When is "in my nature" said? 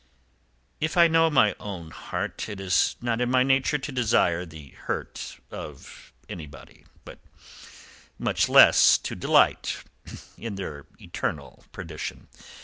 3.21-3.77